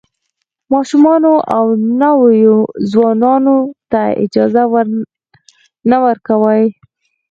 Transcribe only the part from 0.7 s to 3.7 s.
ماشومانو او نویو ځوانانو